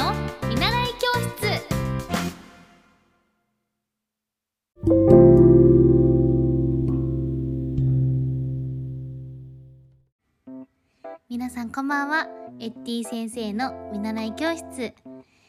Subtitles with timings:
[0.00, 0.14] の
[0.48, 1.60] 見習い教室。
[11.28, 12.28] 皆さんこんばんは。
[12.60, 14.94] エッティ先生の見習い教室。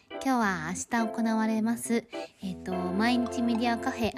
[0.09, 2.03] 今日は明日行われます、
[2.43, 4.11] えっ、と、毎日メディアカフェ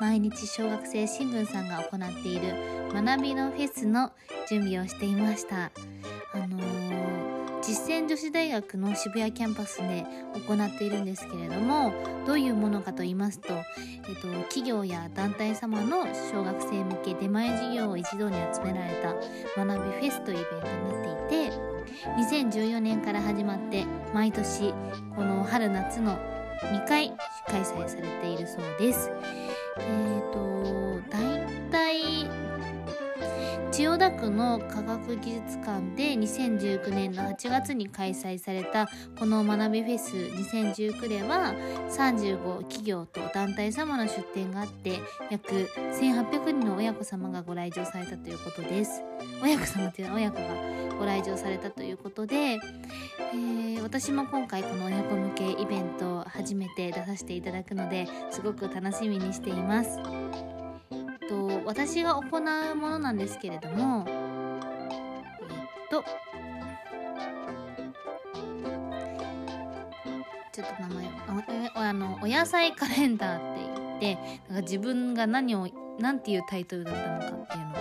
[0.00, 2.54] 毎日小学生新聞さんが行っている
[2.94, 4.12] 学びのフェスの
[4.48, 5.72] 準備をしていました。
[7.68, 10.06] 実践女子大学の渋谷キャンパスで
[10.48, 11.92] 行っているんですけれども
[12.26, 19.14] どういうものかと言いますと、えっと、企業や団体様の小学生向け出前授業を一堂に集められた
[19.66, 21.68] 学びフェスというイベントになっていて
[22.46, 24.72] 2014年から始まって毎年
[25.14, 26.18] この春夏の
[26.72, 27.12] 2回
[27.46, 29.10] 開催されているそうです。
[29.78, 32.47] えっ、と大体
[33.78, 41.54] 千代田区の科学技術館で2019年の8月に開催されたこの学びフェス2019では
[41.88, 44.98] 35企業と団体様の出展があって
[45.30, 49.04] 約1800人の親子様がご来場されたということです。
[49.40, 60.00] 親子様というのは親子がご来場されたということで、えー私も今回この親子向けイベントを初めて出させていただくのですごく楽しみにしています。
[61.68, 64.14] 私が行うものなんですけれどもえっ
[65.90, 66.02] と
[70.50, 71.10] ちょっと名前を
[71.74, 74.14] ああのお野菜カレンダーって言って
[74.48, 77.72] なんか自分が何を何ていうタイトルだったのかっていうの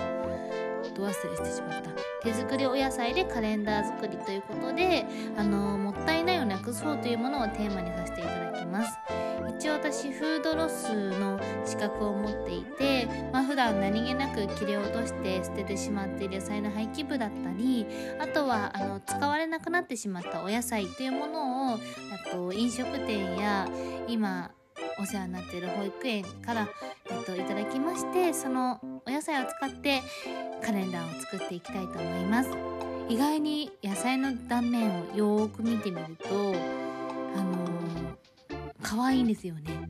[0.91, 1.91] をど忘れしてしまった。
[2.23, 5.05] 手作りお野菜でカレンダー作りということで
[5.37, 8.99] あのもったいないをなくそうというものをテーマにさせていただきます。
[9.57, 12.96] 一応私フードロスの資格を持っていて、
[13.31, 17.85] まあ、普段何気なく切り落として捨ててしまっている野菜の廃棄部だったり
[18.19, 21.79] あとはあの使われなくなってしまったお野菜というものをあ
[22.31, 23.67] と飲食店や
[24.07, 24.51] 今
[24.99, 26.67] お世話になっている保育園から、
[27.09, 30.01] えっと、いただきましてそのお野菜を使って
[30.63, 32.49] カレンダーを作っていきたいと思います。
[33.09, 36.53] 意外に野菜の断面をよーく見てみると
[37.35, 37.76] あの
[38.87, 39.89] 可愛いんですよね。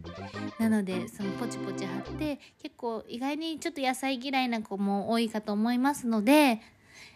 [0.58, 6.60] なのでそのポチポチ貼って結構意外にちょっと野菜嫌いな子も多いかと思いますので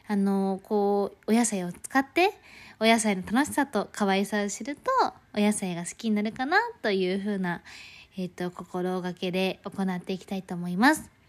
[0.07, 2.33] あのこうお野菜を使って
[2.79, 4.91] お野菜の楽しさと可愛さを知ると
[5.35, 7.63] お野菜が好きになるかなというふうな
[8.15, 11.20] えっ、と心がけで行っていきたいと思います。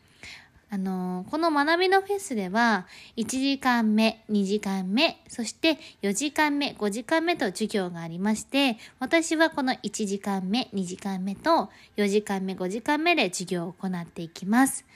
[0.74, 2.86] あのーこの学びのフェスでは
[3.18, 11.68] 1時間目2時間目そして4時間目5時間目と授業がありまして私はこの1時間目2時間目と
[11.98, 14.86] 4時間目5時間目で授業を行っていきます。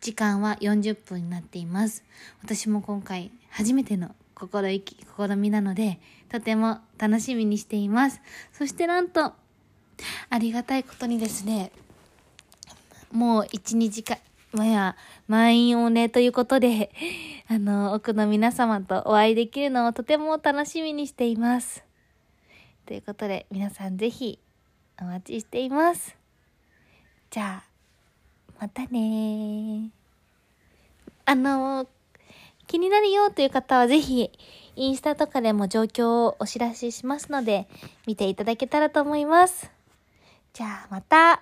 [0.00, 2.02] 時間は40分になっています。
[2.42, 8.20] 私も今回初めての心意気試みなのでとても楽しみにしています。
[8.52, 9.32] そしてなんと
[10.28, 11.70] ありがたいことにですね
[13.12, 14.18] もう1、2時間、
[14.52, 14.96] まや、
[15.28, 16.90] 満員御礼ということで、
[17.48, 21.84] あの、奥の皆様とお会いできるのをとても楽しみにしています。
[22.84, 24.40] ということで、皆さんぜひ
[25.00, 26.16] お待ちしています。
[27.30, 27.70] じゃあ、
[28.60, 29.90] またね
[31.24, 31.86] あの、
[32.66, 34.32] 気になるよという方はぜひ、
[34.74, 37.68] インスタとかでも状況をお知らせしますので、
[38.06, 39.70] 見ていただけたらと思います。
[40.52, 41.39] じゃあ、また。